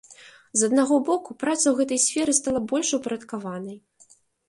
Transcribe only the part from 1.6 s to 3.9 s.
ў гэтай сферы стала больш упарадкаванай.